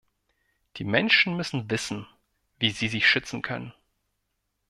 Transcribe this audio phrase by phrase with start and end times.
[0.77, 2.07] Die Menschen müssen wissen,
[2.57, 3.71] wie sie sich schützen können.